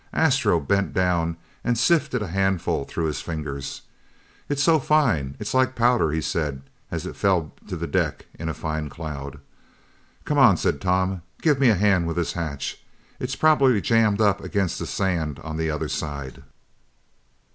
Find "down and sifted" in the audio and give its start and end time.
0.95-2.23